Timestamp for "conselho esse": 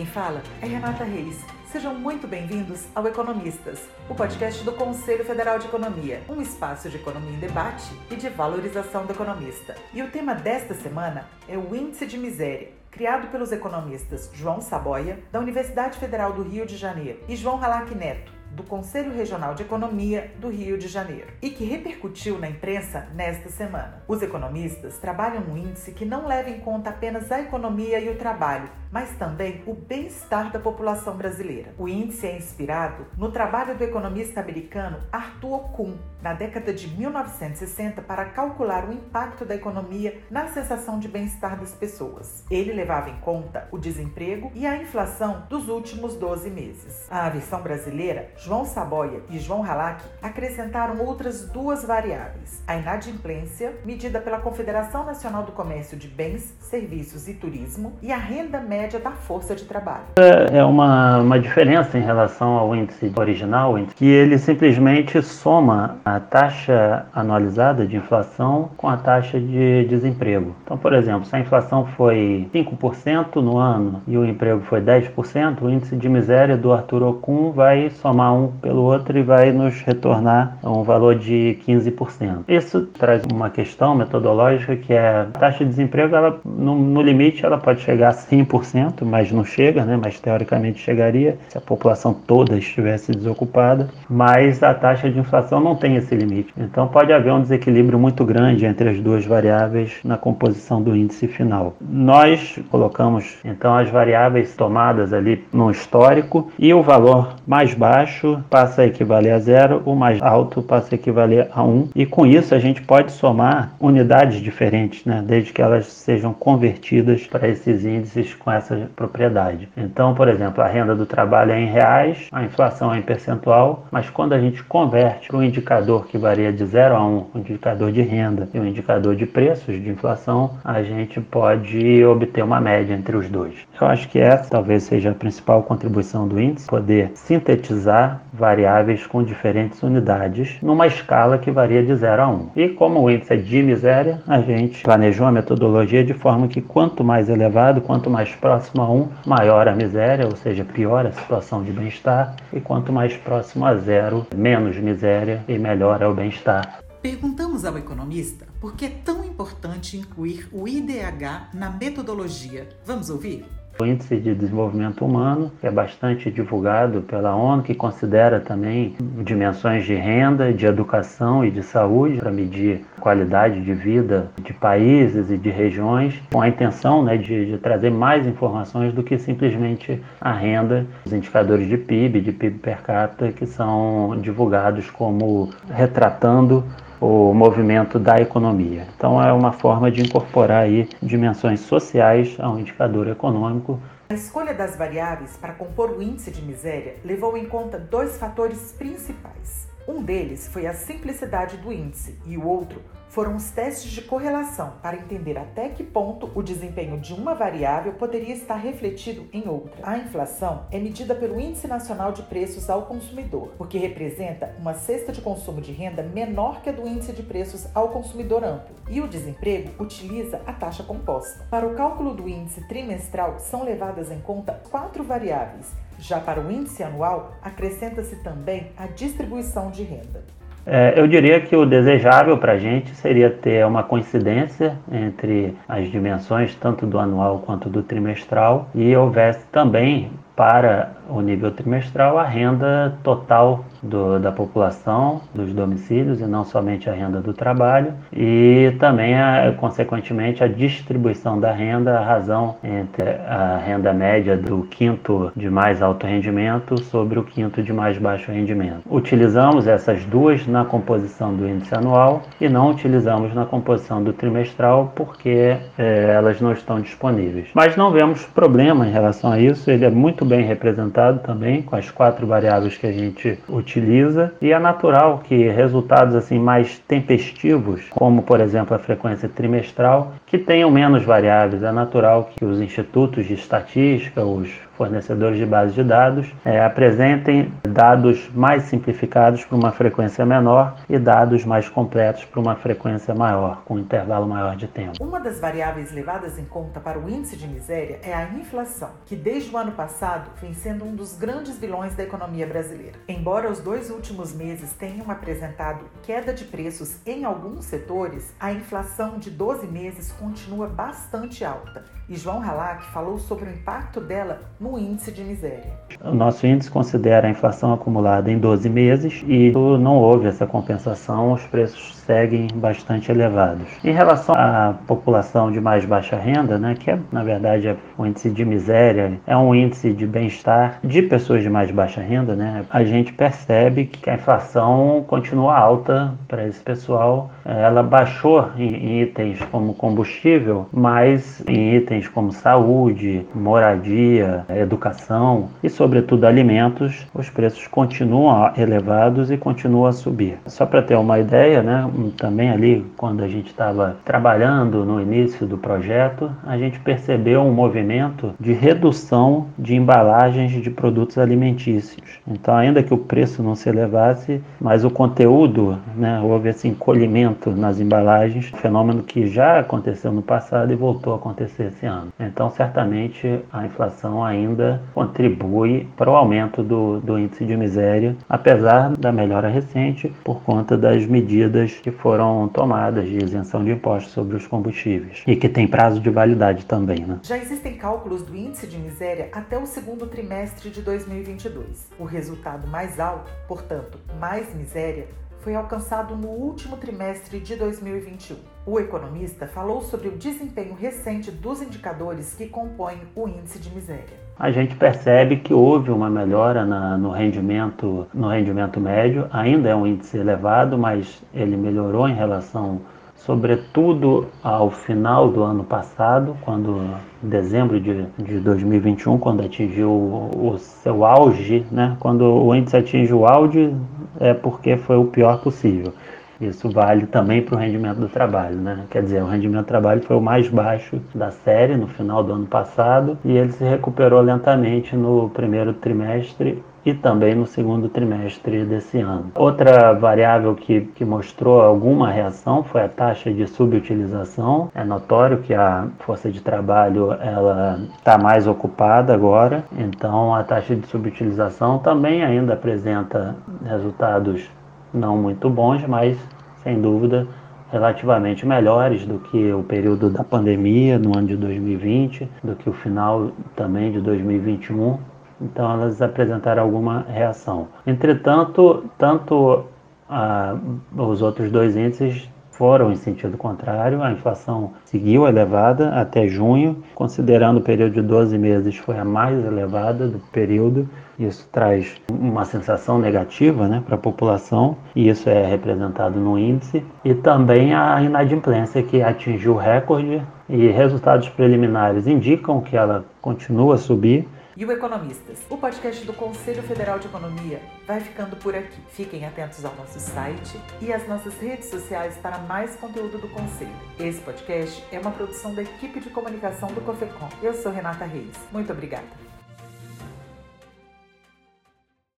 503.28-504.20